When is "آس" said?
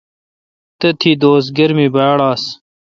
2.29-2.43